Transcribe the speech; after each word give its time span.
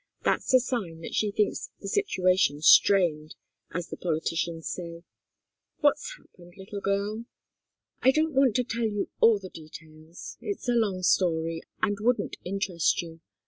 "That's 0.23 0.51
a 0.55 0.59
sign 0.59 1.01
that 1.01 1.13
she 1.13 1.29
thinks 1.29 1.69
the 1.79 1.87
situation 1.87 2.63
strained, 2.63 3.35
as 3.69 3.89
the 3.89 3.97
politicians 3.97 4.67
say. 4.67 5.03
What's 5.81 6.15
happened, 6.17 6.55
little 6.57 6.81
girl?" 6.81 7.25
"I 8.01 8.09
don't 8.09 8.33
want 8.33 8.55
to 8.55 8.63
tell 8.63 8.87
you 8.87 9.11
all 9.19 9.37
the 9.37 9.49
details. 9.49 10.39
It's 10.41 10.67
a 10.67 10.73
long 10.73 11.03
story, 11.03 11.61
and 11.83 11.99
wouldn't 11.99 12.37
interest 12.43 13.03
you. 13.03 13.19